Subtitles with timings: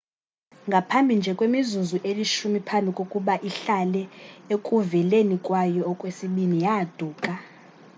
[0.69, 4.03] ngaphambi nje kwemizuzu elishumi phambi kokuba ihlale
[4.53, 7.31] ekuveleni kwayo okwesibini yaaduka